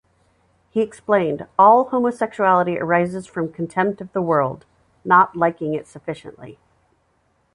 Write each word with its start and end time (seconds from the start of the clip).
He 0.71 0.81
explained: 0.81 1.45
All 1.59 1.89
homosexuality 1.89 2.79
arises 2.79 3.27
from 3.27 3.53
contempt 3.53 4.01
of 4.01 4.11
the 4.13 4.21
world, 4.23 4.65
not 5.05 5.35
liking 5.35 5.75
it 5.75 5.85
sufficiently. 5.85 6.57